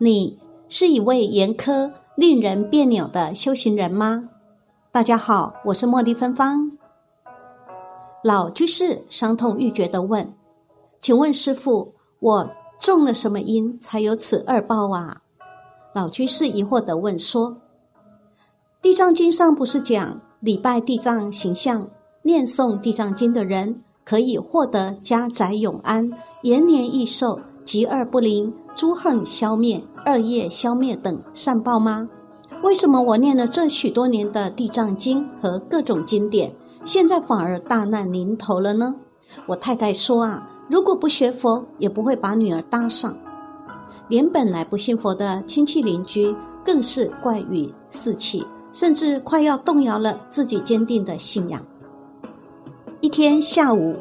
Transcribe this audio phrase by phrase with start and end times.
[0.00, 0.38] 你
[0.68, 4.28] 是一位严苛、令人别扭的修行人吗？
[4.92, 6.70] 大家好，我是茉莉芬芳。
[8.22, 10.32] 老居士伤痛欲绝地问
[11.00, 15.22] ：“请问师傅，我种了什么因，才有此恶报啊？”
[15.92, 17.50] 老居士疑惑地问说
[18.80, 21.90] ：“《地藏经》上不是讲礼拜地藏形象、
[22.22, 26.08] 念诵地藏经的人，可以获得家宅永安、
[26.42, 32.08] 延年益寿、疾恶不临、诸恨消灭、恶业消灭等善报吗？
[32.62, 36.52] 为什么我念了这许多年的地藏经和各种经典？”
[36.84, 38.94] 现在反而大难临头了呢。
[39.46, 43.14] 我太太说啊，如果不学佛，也不会把女儿搭上。
[44.08, 51.60] 连本来不信佛的亲戚邻居，更是怪语四起，甚至快要动摇了自己坚定的信仰。
[53.00, 53.96] 一天下午，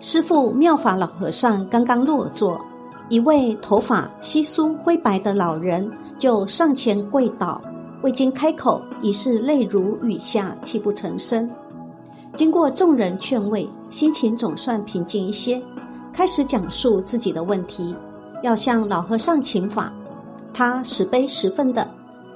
[0.00, 2.60] 师父妙法老和尚刚刚落座，
[3.08, 7.60] 一位头发稀疏灰白的老人就上前跪倒，
[8.02, 11.48] 未经开口，已是泪如雨下，泣不成声。
[12.34, 15.62] 经过众人劝慰，心情总算平静一些，
[16.12, 17.94] 开始讲述自己的问题，
[18.42, 19.92] 要向老和尚请法。
[20.54, 21.86] 他十悲十愤的，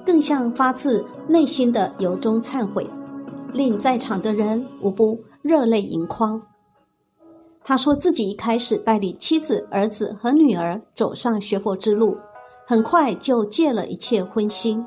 [0.05, 2.87] 更像发自内心的由衷忏悔，
[3.53, 6.39] 令在场的人无不热泪盈眶。
[7.67, 12.17] 他说自己一开始带领妻子、儿子和女儿走上学佛之路，
[12.65, 14.81] 很快就戒了一切荤腥。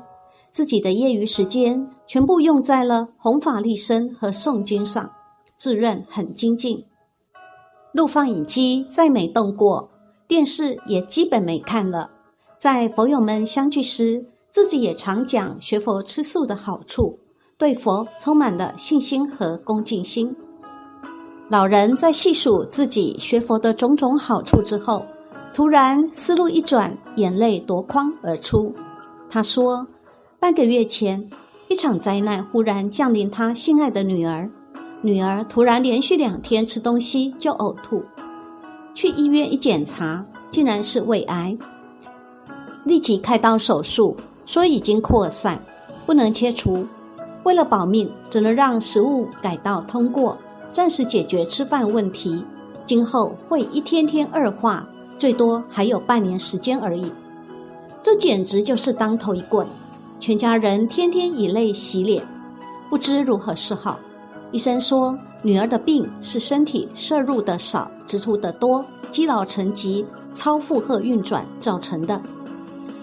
[0.49, 5.11] 自己的业余时间全部用在了弘法利生和诵经上，
[5.55, 6.83] 自认很精进。
[7.91, 9.91] 录放影机再没动过，
[10.27, 12.09] 电视也基本没看了。
[12.57, 17.19] 在佛友们相聚时，自己也常讲学佛吃素的好处，
[17.59, 20.35] 对佛充满了信心和恭敬心。
[21.51, 25.05] 老人在细数自己学佛的种种好处之后，
[25.53, 28.73] 突然思路一转，眼泪夺眶而出。
[29.29, 29.85] 他说。
[30.39, 31.29] 半个月前，
[31.67, 34.49] 一场灾难忽然降临他心爱的女儿。
[35.01, 38.01] 女儿突然连续两天吃东西就呕吐，
[38.93, 41.55] 去医院一检查，竟然是胃癌。
[42.85, 45.61] 立即开刀手术，说已经扩散，
[46.05, 46.87] 不能切除。
[47.43, 50.37] 为了保命，只能让食物改道通过，
[50.71, 52.45] 暂时解决吃饭问题。
[52.85, 54.85] 今后会一天天恶化，
[55.17, 57.11] 最多还有半年时间而已。
[58.01, 59.65] 这简直就是当头一棍。
[60.19, 62.23] 全家人天天以泪洗脸，
[62.89, 63.99] 不知如何是好。
[64.51, 70.05] 医生说，女儿的病是身体摄入的少，支出的多，积劳成疾、
[70.35, 72.21] 超负荷运转造成的。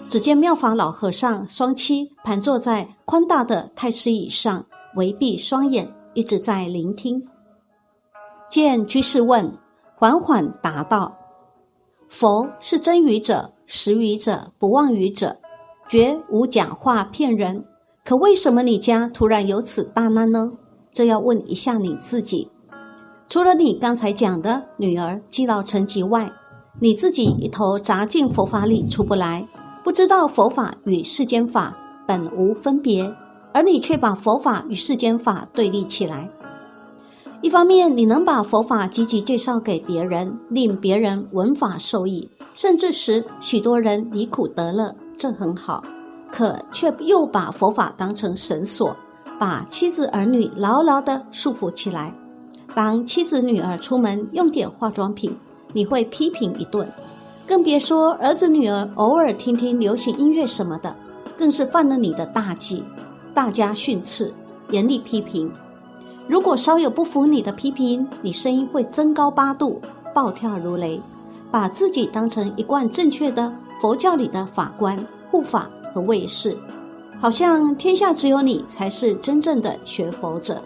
[0.07, 4.65] 只见妙法老和尚双膝盘坐在宽大的太师椅上，
[4.95, 7.28] 微闭双眼，一直在聆听。
[8.49, 9.53] 见居士问，
[9.95, 11.15] 缓缓答道
[12.09, 15.37] ：“佛是真语者，实语者，不妄语者。”
[15.89, 17.65] 绝无讲话骗人，
[18.05, 20.51] 可为什么你家突然有此大难呢？
[20.93, 22.51] 这要问一下你自己。
[23.27, 26.31] 除了你刚才讲的女儿积劳成疾外，
[26.79, 29.47] 你自己一头扎进佛法里出不来，
[29.83, 31.75] 不知道佛法与世间法
[32.07, 33.11] 本无分别，
[33.51, 36.29] 而你却把佛法与世间法对立起来。
[37.41, 44.93] 一方面，你能把佛法积极介绍给别人，令别人闻法受益，甚至使许多人离苦得乐。
[45.15, 45.81] 这很好，
[46.29, 48.93] 可却又把佛法当成绳索，
[49.39, 52.13] 把妻子儿女牢牢地束缚起来。
[52.75, 55.33] 当妻子女儿出门用点化妆品，
[55.71, 56.85] 你会批评一顿；
[57.47, 60.93] 更别说儿子女儿偶尔听听流行音乐什么的，
[61.37, 62.83] 更是犯了你的大忌。
[63.33, 64.33] 大家训斥，
[64.71, 65.49] 严厉批评。
[66.29, 69.81] 如果稍有不服你的批评，你声音会增高八度，
[70.13, 71.01] 暴跳如雷，
[71.49, 73.51] 把自己当成一贯正确的。
[73.81, 76.55] 佛教里的法官、护法和卫士，
[77.17, 80.61] 好像天下只有你才是真正的学佛者。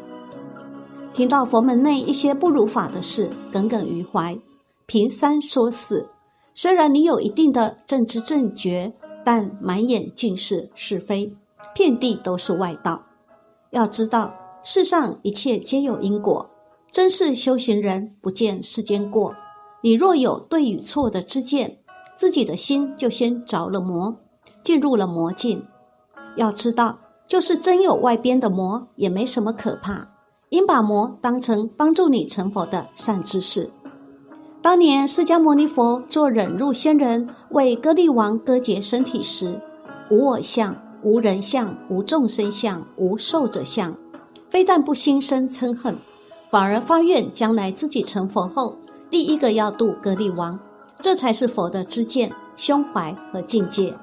[1.14, 4.38] 听到佛门内一些不如法的事，耿耿于怀，
[4.86, 6.10] 凭三说四。
[6.56, 8.92] 虽然你有一定的正知正觉，
[9.24, 11.34] 但满眼尽是是非，
[11.74, 13.04] 遍地都是外道。
[13.70, 14.34] 要知道，
[14.66, 16.50] 世上一切皆有因果，
[16.90, 19.36] 真是修行人不见世间过。
[19.82, 21.80] 你若有对与错的知见，
[22.16, 24.16] 自己的心就先着了魔，
[24.64, 25.66] 进入了魔境。
[26.38, 30.08] 要知道，就是真有外边的魔，也没什么可怕。
[30.50, 33.72] 应把魔当成帮助你成佛的善知识。
[34.62, 39.60] 当年释迦牟尼佛做忍辱仙人，为歌利王割截身体时，
[40.10, 40.74] 无我相、
[41.04, 43.94] 无人相、无众生相、无寿者相，
[44.54, 45.98] 非但不心生嗔恨，
[46.52, 48.78] 反而发愿将来自己成佛后，
[49.10, 50.60] 第一个要度格利王。
[51.02, 53.96] 这才是佛的知见、胸怀和境界。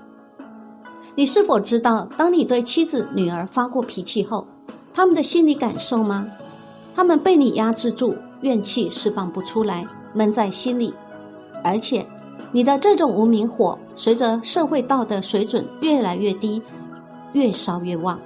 [1.14, 4.44] 你是否知道，当你对妻子、女儿发过脾气后，
[4.92, 6.26] 他们的心理感受吗？
[6.96, 10.92] 他们被你压制住，怨气释放不出来，闷在心里，
[11.62, 12.04] 而且
[12.50, 16.60] 你的这种无名火，随着社会道德水准越来越低，
[17.34, 18.20] 越烧越旺，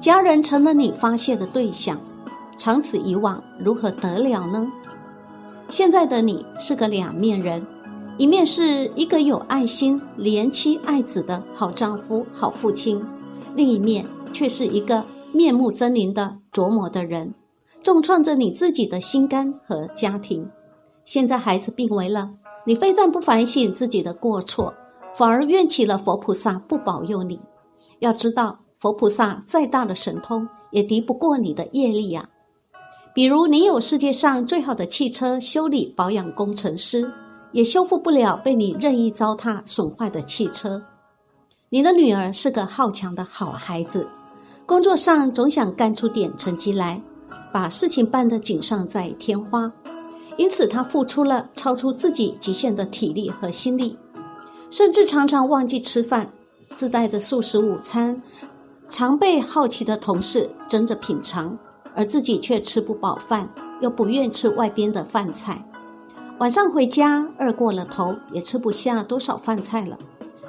[0.00, 2.00] 家人成了你发泄的对象，
[2.56, 4.66] 长此以往，如何得了呢？
[5.68, 7.66] 现在的你是个两面人。
[8.16, 13.02] 一面是一个有爱心、怜妻爱子的好丈夫、好父亲，
[13.54, 17.34] 另一面却是一个面目狰狞的琢磨的人，
[17.82, 20.50] 重创着你自己的心肝和家庭。
[21.04, 22.30] 现在孩子病危了，
[22.66, 24.74] 你非但不反省自己的过错，
[25.14, 27.40] 反而怨起了佛菩萨不保佑你。
[28.00, 32.28] 要知道，佛菩萨再大的神通，也敌不过你的业力呀。
[33.14, 37.12] 比如，你有世界上最好的汽车修理保养工程师。
[37.52, 40.80] 也修复不了被你任意糟蹋损坏的汽车。
[41.68, 44.08] 你的女儿是个好强的好孩子，
[44.64, 47.02] 工作上总想干出点成绩来，
[47.52, 49.68] 把事情办得锦上在添花。
[50.36, 53.98] 因此，她付出了超出自己极限的体力和心力，
[54.70, 56.30] 甚至常常忘记吃饭。
[56.76, 58.22] 自带的素食午餐，
[58.90, 61.56] 常被好奇的同事争着品尝，
[61.94, 63.48] 而自己却吃不饱饭，
[63.80, 65.64] 又不愿吃外边的饭菜。
[66.40, 69.96] 晚上回家饿过了头，也吃不下多少饭菜了。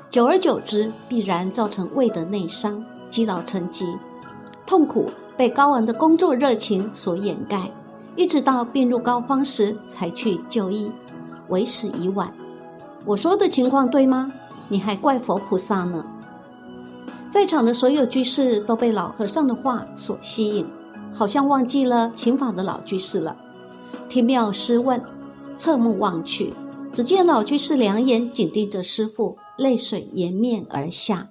[0.10, 3.96] 久而久之，必然造成胃的内伤，积劳成疾，
[4.66, 7.72] 痛苦被高昂的工作热情所掩盖，
[8.16, 10.92] 一直到病入膏肓时才去就医，
[11.50, 12.34] 为时已晚。
[13.06, 14.32] 我说的情况对吗？
[14.68, 16.04] 你还怪佛菩萨呢？
[17.32, 20.68] 在场的所有居士都被老和尚的话所吸引，
[21.14, 23.36] 好像忘记了请法的老居士了。
[24.08, 25.02] 听妙师问。
[25.58, 26.52] 侧目望去，
[26.92, 31.30] 只见老居士两眼紧盯着师傅，泪水沿面而下，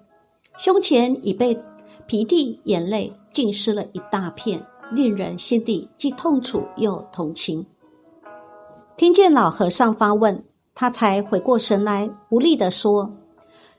[0.57, 1.61] 胸前已被
[2.07, 7.67] 鼻涕眼泪浸湿了一大片，令人心底既痛楚又同情。
[8.97, 10.45] 听见老和尚发问，
[10.77, 13.11] 他才回过神来，无力地说：“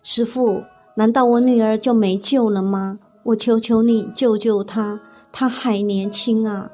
[0.04, 0.62] 师傅，
[0.96, 3.00] 难道我女儿就没救了吗？
[3.24, 5.00] 我求求你救救她，
[5.32, 6.72] 她还年轻啊！”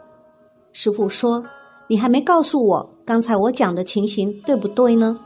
[0.74, 1.44] 师傅说
[1.88, 5.20] ：“你还没告诉我。”刚才我讲的情形对不对呢？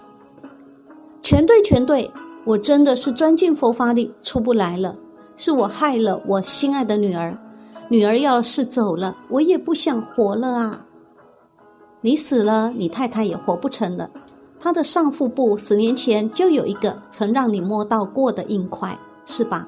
[1.22, 2.12] 全对，全对。
[2.44, 4.96] 我真的是钻进佛法里出不来了，
[5.36, 7.38] 是我害了我心爱的女儿。
[7.90, 10.86] 女儿要是走了，我也不想活了啊！
[12.02, 14.10] 你死了，你太太也活不成了。
[14.64, 19.68] 他的上腹部十年前就有一个曾让你摸到过的硬块，是吧？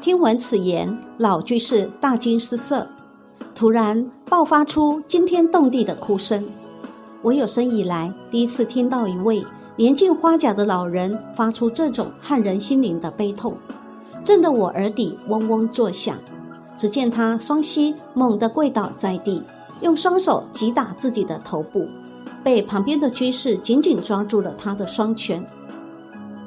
[0.00, 2.86] 听闻此言，老居士大惊失色，
[3.56, 6.46] 突然爆发出惊天动地的哭声。
[7.20, 9.44] 我有生以来第一次听到一位
[9.74, 13.56] 年近花甲的老人发出这种撼人心灵的悲痛，
[14.22, 16.16] 震得我耳底嗡嗡作响。
[16.76, 19.42] 只见他双膝猛地跪倒在地，
[19.80, 21.88] 用双手击打自己的头部，
[22.48, 25.46] 被旁边的居士紧紧抓住了他的双拳。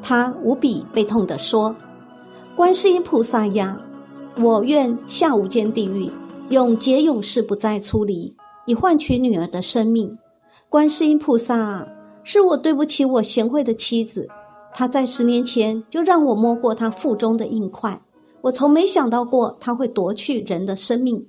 [0.01, 1.75] 他无比悲痛地说
[2.57, 3.80] ：“观世音菩萨呀，
[4.36, 6.09] 我愿下无间地狱，
[6.50, 10.17] 永结永世不再出离，以换取女儿的生命。”
[10.70, 11.88] 观世音菩萨，
[12.24, 14.27] 是我对不起我贤惠的妻子。
[14.74, 18.01] 她在十年前就让我摸过她腹中的硬块，
[18.41, 21.27] 我从没想到过她会夺去人的生命。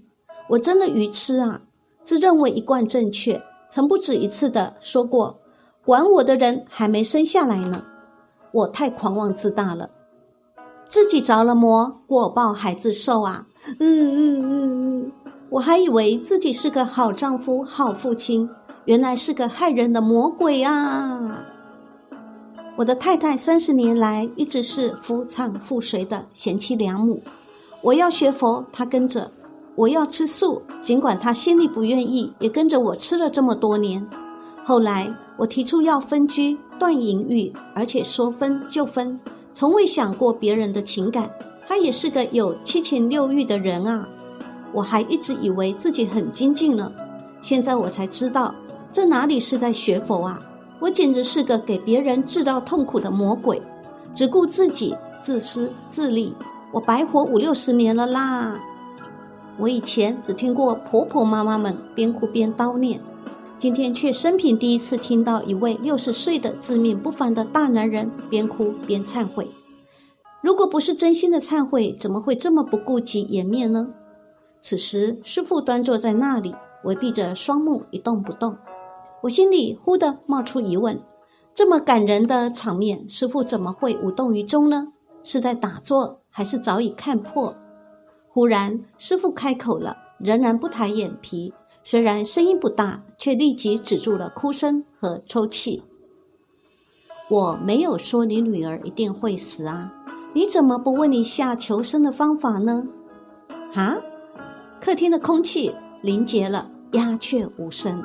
[0.49, 1.61] 我真的愚痴啊！
[2.02, 5.38] 自认为一贯正确，曾不止一次的说过，
[5.83, 7.83] 管我的人还没生下来呢。
[8.52, 9.88] 我太狂妄自大了，
[10.91, 13.47] 自己着了魔，果报还自受啊！
[13.81, 15.12] 嗯嗯嗯嗯，
[15.49, 18.47] 我还以为自己是个好丈夫、好父亲。
[18.85, 21.43] 原来是个害人的魔鬼啊！
[22.76, 27.23] 我的太太三十年来一直是夫唱妇随的贤妻良母。
[27.81, 29.31] 我要学佛，她跟着；
[29.75, 34.07] 我要吃素，尽管他心里不愿意，也跟着我吃了这么多年。
[34.62, 39.19] 后来我提出要分居、断淫欲，而且说分就分，
[39.55, 41.31] 从未想过别人的情感。
[41.67, 44.07] 他也是个有七情六欲的人啊！
[44.73, 46.93] 我还一直以为自己很精进呢，
[47.41, 48.55] 现在我才知道。
[48.93, 50.43] 这哪里是在学佛啊！
[50.81, 53.62] 我简直是个给别人制造痛苦的魔鬼，
[54.14, 56.35] 只顾自己，自私自利。
[56.73, 58.61] 我白活五六十年了啦！
[59.59, 63.00] 我以前只听过婆婆妈妈们边哭边叨念，
[63.59, 69.49] 今天却生平第一次听到一位六十岁的自命不凡的大男人边哭边忏悔。
[70.40, 73.88] 如果不是真心的忏悔，怎么会这么不顾及颜面呢？
[74.61, 76.54] 此时，师傅端坐在那里，
[76.85, 78.56] 微闭着双目，一动不动。
[79.21, 81.00] 我心里忽地冒出疑问：
[81.54, 84.88] 这么感人的场面，师傅怎么会无动于衷呢？
[85.23, 87.54] 是在打坐，还是早已看破？
[88.33, 91.53] 忽然，师傅开口了，仍然不抬眼皮，
[91.85, 95.83] 虽然声音不大，却立即止住了哭声和抽泣。
[97.29, 99.93] 我没有说你女儿一定会死啊，
[100.33, 102.87] 你怎么不问一下求生的方法呢？
[103.75, 103.99] 啊！
[104.81, 108.03] 客厅的空气凝结了，鸦雀无声。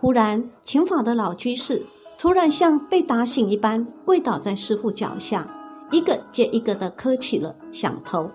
[0.00, 1.82] 忽然，琴法的老居士
[2.18, 5.48] 突然像被打醒一般，跪倒在师傅脚下，
[5.90, 8.30] 一个接一个的磕起了响头。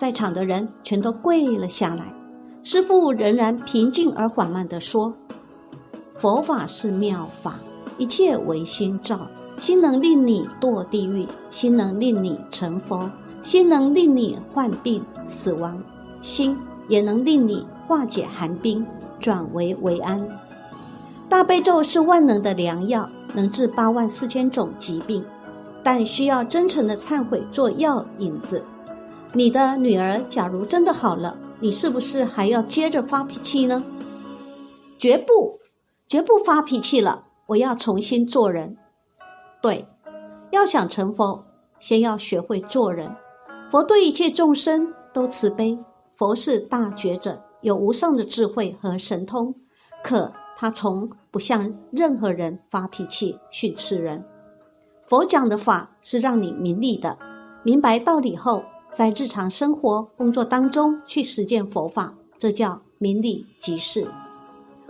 [0.00, 2.04] 在场的人全都跪了下来。
[2.62, 5.12] 师傅仍然平静而缓慢地说
[6.16, 7.58] ：“佛法是妙法，
[7.98, 9.28] 一切唯心造。
[9.58, 13.10] 心能令你堕地狱，心能令你成佛，
[13.42, 15.78] 心能令你患病死亡，
[16.22, 16.56] 心
[16.88, 18.82] 也能令你化解寒冰，
[19.18, 20.26] 转危为安。
[21.28, 25.22] 大悲咒是万能的良药，能治八万四千种疾病，
[25.82, 28.64] 但需要真诚的忏悔做药引子。”
[29.32, 33.84] 你的女儿假如真的好了，你是不是还要接着发脾气呢？
[34.98, 35.60] 绝不，
[36.08, 37.26] 绝不发脾气了。
[37.46, 38.76] 我要重新做人。
[39.62, 39.86] 对，
[40.50, 41.44] 要想成佛，
[41.78, 43.14] 先要学会做人。
[43.70, 45.78] 佛对一切众生都慈悲，
[46.16, 49.54] 佛是大觉者，有无上的智慧和神通。
[50.02, 54.24] 可他从不向任何人发脾气、训斥人。
[55.04, 57.16] 佛讲的法是让你明理的，
[57.62, 58.64] 明白道理后。
[58.92, 64.06] 在日常生活工作当中去实践佛法，这叫明理即事。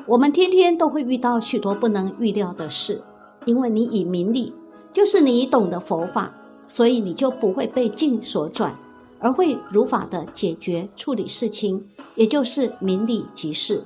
[0.07, 3.03] 我们天天都会遇到许多不能预料的事，
[3.45, 4.53] 因为你以明理，
[4.93, 6.33] 就是你懂得佛法，
[6.67, 8.75] 所以你就不会被境所转，
[9.19, 13.85] 而会如法的解决处理事情，也就是明理即事。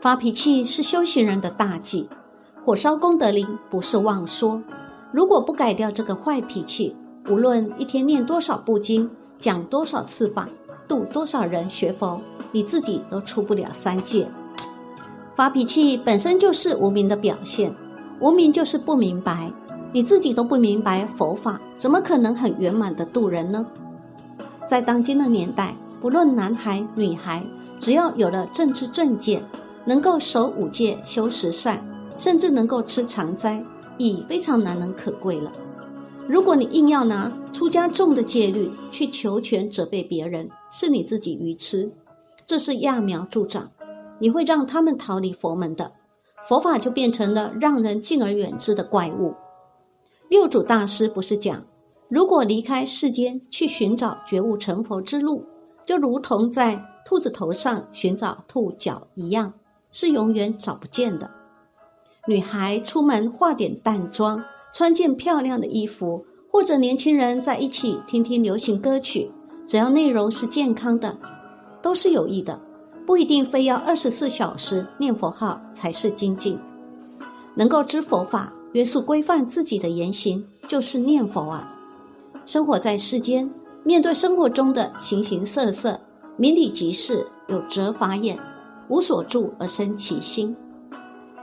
[0.00, 2.08] 发脾气是修行人的大忌，
[2.64, 4.60] 火烧功德林不是妄说。
[5.12, 6.94] 如果不改掉这个坏脾气，
[7.28, 10.48] 无论一天念多少部经，讲多少次法，
[10.88, 12.18] 度多少人学佛，
[12.52, 14.26] 你自己都出不了三界。
[15.34, 17.74] 发脾气本身就是无明的表现，
[18.18, 19.52] 无明就是不明白，
[19.92, 23.66] 你自己都不明白佛法，怎么可能很圆满的度人呢？
[24.66, 27.44] 在当今的年代，不论男孩女孩，
[27.78, 29.42] 只要有了政治正见，
[29.84, 33.62] 能够守五戒、修十善，甚至能够吃长斋，
[33.98, 35.52] 已非常难能可贵了。
[36.28, 41.90] 如果你硬要拿出家众的戒律去求全责备别人，是你自己愚痴，
[42.44, 43.70] 这是揠苗助长，
[44.18, 45.90] 你会让他们逃离佛门的，
[46.46, 49.34] 佛法就变成了让人敬而远之的怪物。
[50.28, 51.64] 六祖大师不是讲，
[52.08, 55.42] 如果离开世间去寻找觉悟成佛之路，
[55.86, 59.54] 就如同在兔子头上寻找兔角一样，
[59.92, 61.30] 是永远找不见的。
[62.26, 64.44] 女孩出门化点淡妆。
[64.72, 69.30] 穿件漂亮的衣服，或者年轻人在一起听听流行歌曲，
[69.66, 71.16] 只要内容是健康的，
[71.82, 72.60] 都是有益的。
[73.06, 76.58] 不一定非要二十四小时念佛号才是精进。
[77.54, 81.74] 能够知佛法，约束规范自己的言行，就是念佛啊。
[82.44, 83.50] 生活在世间，
[83.82, 85.98] 面对生活中的形形色色，
[86.36, 88.38] 明理即是有折法眼，
[88.88, 90.54] 无所住而生其心。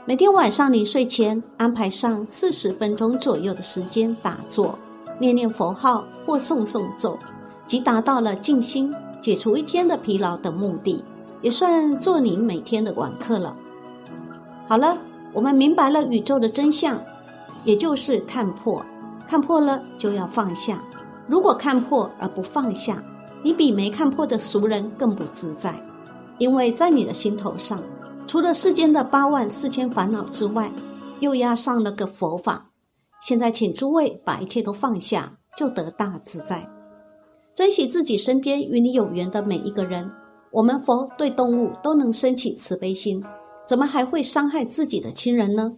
[0.07, 4.77] 每天晚上临睡前安排上四十分钟左右的时间打坐，
[5.17, 7.17] 念念佛号或诵诵咒，
[7.65, 11.03] 即达到了静心、解除一天的疲劳的目的，
[11.41, 13.55] 也算做你每天的晚课了。
[14.67, 14.95] 好了，
[15.33, 17.01] 我们明白了宇宙的真相，
[17.63, 18.85] 也就是看破，
[19.27, 20.79] 看破了就要放下。
[21.25, 23.03] 如果看破而不放下，
[23.41, 25.73] 你比没看破的俗人更不自在，
[26.37, 27.81] 因为在你的心头上。
[28.27, 30.71] 除了世间的八万四千烦恼之外，
[31.19, 32.71] 又压上了个佛法。
[33.21, 36.69] 现在，请诸位把一切都放下，就得大自在。
[37.53, 40.11] 珍惜自己身边与你有缘的每一个人。
[40.51, 43.23] 我们佛对动物都能升起慈悲心，
[43.67, 45.73] 怎么还会伤害自己的亲人呢？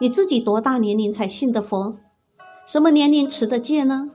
[0.00, 1.96] 你自己多大年龄才信的佛？
[2.66, 4.10] 什么年龄持的戒呢？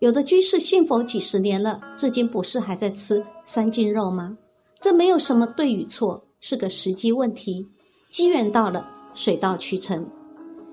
[0.00, 4.36] 有的居士信佛几十年了，至今不是还在吃三斤肉吗？
[4.80, 6.23] 这没有什么对与错。
[6.46, 7.66] 是个时机问题，
[8.10, 10.06] 机缘到了，水到渠成。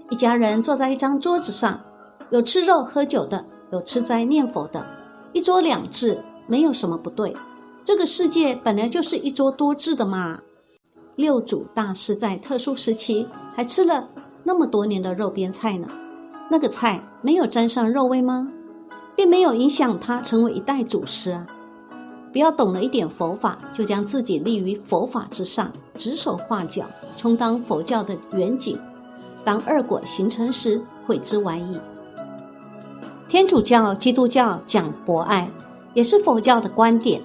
[0.10, 1.80] 一家人坐在一张桌子上，
[2.30, 4.86] 有吃肉喝酒的，有吃斋念佛的，
[5.32, 7.34] 一桌两制，没有什么不对。
[7.86, 10.42] 这个世界本来就是一桌多制的嘛。
[11.16, 13.26] 六祖大师在特殊时期
[13.56, 14.10] 还吃了
[14.44, 15.88] 那么多年的肉边菜呢，
[16.50, 18.52] 那个菜没有沾上肉味吗？
[19.16, 21.48] 并没有影响他成为一代祖师啊。
[22.32, 26.86] 不要懂了一点佛法，就将自己立于佛法之上，指手画脚，
[27.18, 28.80] 充当佛教的远景。
[29.44, 31.80] 当二果形成时，悔之晚矣。
[33.28, 35.50] 天主教、基督教讲博爱，
[35.94, 37.22] 也是佛教的观点。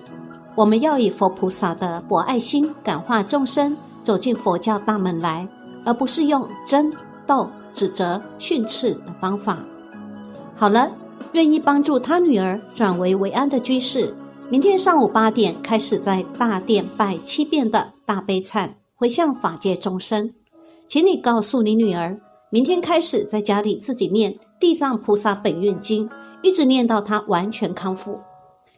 [0.55, 5.47] 我们要以佛菩萨的博爱心感化众生，走进佛教大门来，
[5.85, 6.93] 而不是用争、
[7.27, 9.59] 斗、指责、训斥的方法。
[10.55, 10.91] 好了，
[11.33, 14.15] 愿意帮助他女儿转为为安的居士，
[14.49, 20.33] 明天上午八点开始在大殿拜七遍的大悲忏，回向法界众生。
[20.87, 24.39] 请你告诉你女儿，明天开始在家里自己念。
[24.61, 26.09] 地藏菩萨本愿经，
[26.43, 28.21] 一直念到她完全康复。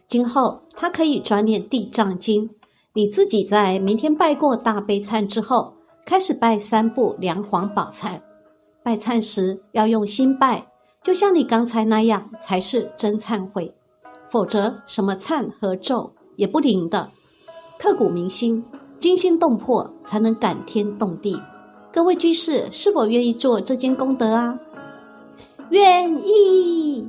[0.07, 2.49] 今后他可以专念地藏经。
[2.93, 8.19] 你自己在明天拜过大悲忏之后，开始拜三部梁皇宝忏。
[8.83, 10.65] 拜忏时要用心拜，
[11.03, 13.71] 就像你刚才那样，才是真忏悔。
[14.31, 17.09] 否则什么忏和咒也不灵的。
[17.77, 18.63] 刻骨铭心，
[18.99, 21.41] 惊心动魄，才能感天动地。
[21.91, 24.59] 各位居士，是否愿意做这件功德啊？
[25.69, 27.07] 愿意。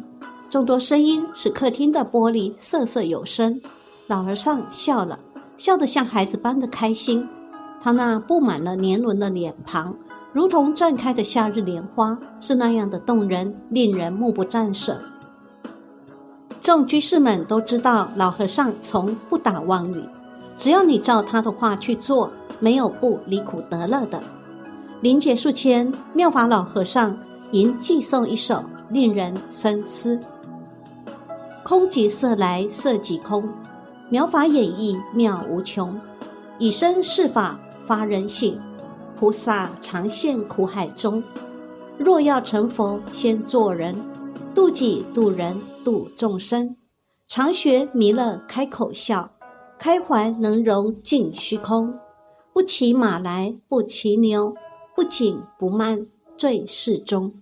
[0.48, 3.60] 众多声音使客厅的玻璃瑟瑟有声。
[4.06, 5.18] 老和尚笑了
[5.56, 7.28] 笑得像孩子般的开心。
[7.82, 9.94] 他那布满了年轮的脸庞，
[10.32, 15.00] 如同绽开的夏日莲花，是那样的动人，令人目不暂舍。
[16.61, 20.05] 众居士们都知道，老和尚从不打妄语，
[20.59, 24.21] 只要你照他的话去做，没有不离苦得乐的。
[25.00, 27.17] 临结束前，妙法老和尚。
[27.52, 30.21] 吟寄送一首，令人深思。
[31.64, 33.49] 空即色来，色即空，
[34.09, 36.00] 妙法演绎妙无穷。
[36.59, 38.61] 以身试法发人性，
[39.19, 41.21] 菩萨常陷苦海中。
[41.99, 43.97] 若要成佛，先做人，
[44.61, 46.76] 度己度人度众生。
[47.26, 49.33] 常学弥勒开口笑，
[49.79, 51.99] 开怀能容尽虚空。
[52.52, 54.55] 不骑马来，不骑牛，
[54.95, 57.39] 不紧不慢，最适中。